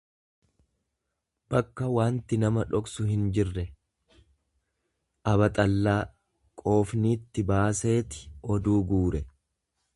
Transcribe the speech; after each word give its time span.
bakka 1.55 1.89
waanti 1.97 2.39
nama 2.43 2.63
dhoksu 2.71 3.05
hin 3.09 3.27
jirre, 3.35 3.65
abaxallaa; 5.33 6.01
Qoofniitti 6.63 7.47
baaseeti 7.53 8.27
oduu 8.57 8.79
guure. 8.95 9.27